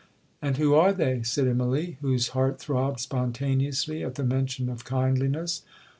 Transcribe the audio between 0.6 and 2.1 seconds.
are they?' said Immalee,